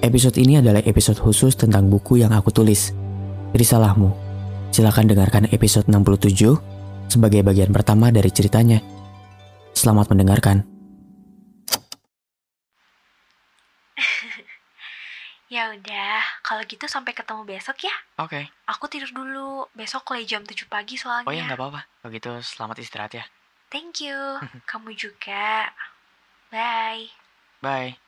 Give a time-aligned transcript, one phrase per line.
[0.00, 2.96] Episode ini adalah episode khusus tentang buku yang aku tulis.
[3.52, 4.08] Risalahmu.
[4.72, 6.56] Silakan dengarkan episode 67
[7.12, 8.80] sebagai bagian pertama dari ceritanya.
[9.76, 10.64] Selamat mendengarkan.
[15.50, 17.90] Ya udah, kalau gitu sampai ketemu besok ya.
[18.22, 18.54] Oke.
[18.70, 19.66] Aku tidur dulu.
[19.74, 21.26] Besok mulai jam 7 pagi soalnya.
[21.26, 21.90] Oh ya nggak apa-apa.
[21.98, 23.26] Kalau gitu selamat istirahat ya.
[23.66, 24.14] Thank you.
[24.70, 25.74] Kamu juga.
[26.54, 27.10] Bye.
[27.58, 27.98] Bye.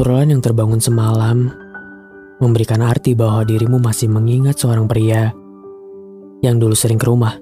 [0.00, 1.52] Obrolan yang terbangun semalam
[2.40, 5.28] memberikan arti bahwa dirimu masih mengingat seorang pria
[6.40, 7.36] yang dulu sering ke rumah.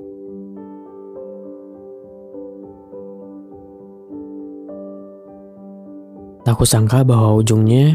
[6.42, 7.94] Tak kusangka bahwa ujungnya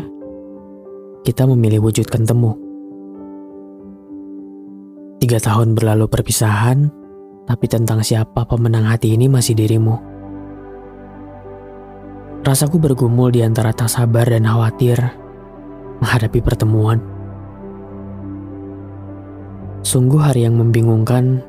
[1.27, 2.55] kita memilih wujudkan temu.
[5.19, 6.87] Tiga tahun berlalu perpisahan,
[7.51, 10.12] tapi tentang siapa pemenang hati ini masih dirimu.
[12.43, 14.99] Rasaku bergumul di antara tak sabar dan khawatir
[16.03, 16.99] menghadapi pertemuan.
[19.79, 21.39] Sungguh hari yang membingungkan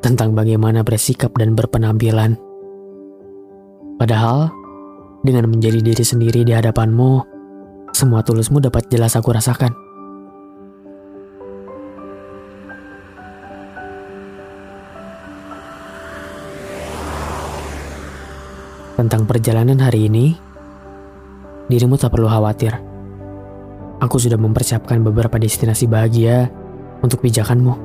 [0.00, 2.40] tentang bagaimana bersikap dan berpenampilan.
[4.00, 4.48] Padahal,
[5.28, 7.20] dengan menjadi diri sendiri di hadapanmu,
[7.92, 9.87] semua tulusmu dapat jelas aku rasakan.
[18.98, 20.34] Tentang perjalanan hari ini,
[21.70, 22.74] dirimu tak perlu khawatir.
[24.02, 26.50] Aku sudah mempersiapkan beberapa destinasi bahagia
[26.98, 27.78] untuk pijakanmu.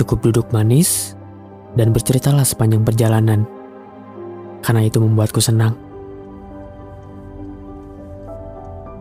[0.00, 1.12] Cukup duduk manis
[1.76, 3.44] dan berceritalah sepanjang perjalanan,
[4.64, 5.76] karena itu membuatku senang.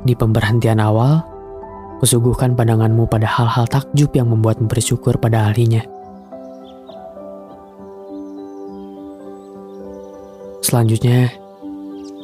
[0.03, 1.23] Di pemberhentian awal,
[2.03, 5.94] kusuguhkan pandanganmu pada hal-hal takjub yang membuatmu bersyukur pada ahlinya.
[10.65, 11.29] Selanjutnya,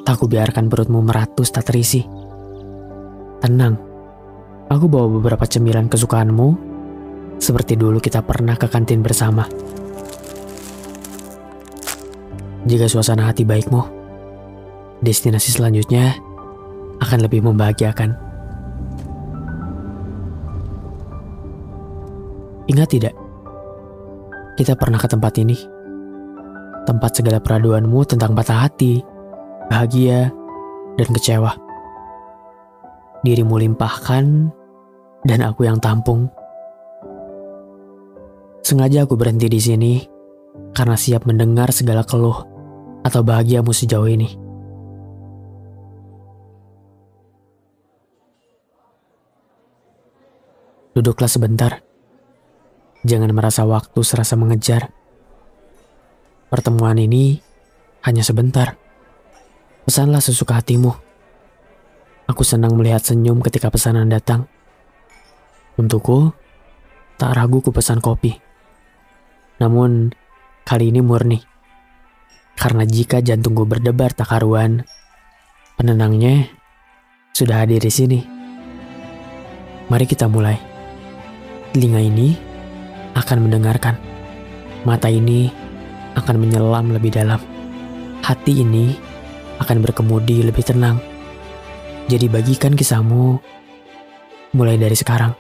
[0.02, 2.02] tak biarkan perutmu meratus tak terisi.
[3.38, 3.78] Tenang,
[4.66, 6.58] aku bawa beberapa cemilan kesukaanmu,
[7.38, 9.46] seperti dulu kita pernah ke kantin bersama.
[12.66, 13.86] Jika suasana hati baikmu,
[15.06, 16.18] destinasi selanjutnya
[16.98, 18.18] akan lebih membahagiakan.
[22.74, 23.14] Ingat tidak?
[24.58, 25.81] Kita pernah ke tempat ini
[26.92, 29.00] tempat segala peraduanmu tentang patah hati,
[29.72, 30.28] bahagia,
[31.00, 31.56] dan kecewa.
[33.24, 34.52] Dirimu limpahkan,
[35.24, 36.28] dan aku yang tampung.
[38.60, 39.94] Sengaja aku berhenti di sini
[40.76, 42.44] karena siap mendengar segala keluh
[43.08, 44.30] atau bahagiamu sejauh ini.
[50.92, 51.80] Duduklah sebentar.
[53.08, 55.01] Jangan merasa waktu serasa mengejar.
[56.52, 57.40] Pertemuan ini
[58.04, 58.76] hanya sebentar.
[59.88, 60.92] Pesanlah sesuka hatimu.
[62.28, 64.52] Aku senang melihat senyum ketika pesanan datang.
[65.80, 66.36] Untukku,
[67.16, 68.36] tak ragu ku pesan kopi.
[69.64, 70.12] Namun,
[70.68, 71.40] kali ini murni.
[72.60, 74.84] Karena jika jantungku berdebar tak karuan,
[75.80, 76.52] penenangnya
[77.32, 78.20] sudah hadir di sini.
[79.88, 80.60] Mari kita mulai.
[81.72, 82.36] Telinga ini
[83.16, 83.96] akan mendengarkan.
[84.84, 85.61] Mata ini
[86.16, 87.40] akan menyelam lebih dalam.
[88.22, 88.94] Hati ini
[89.62, 90.98] akan berkemudi lebih tenang.
[92.10, 93.40] Jadi bagikan kisahmu
[94.58, 95.32] mulai dari sekarang.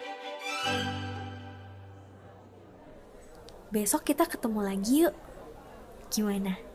[3.72, 5.16] Besok kita ketemu lagi yuk.
[6.12, 6.71] Gimana?